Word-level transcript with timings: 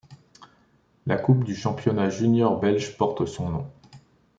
La 1.05 1.15
Coupe 1.15 1.43
du 1.43 1.53
championnat 1.53 2.09
Junior 2.09 2.59
belge 2.59 2.97
porte 2.97 3.27
son 3.27 3.49
nom. 3.49 3.67